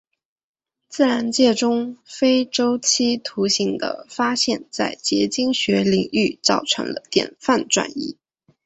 [0.89, 8.17] 自然界中非周期图形的发现在结晶学领域造成了典范转移。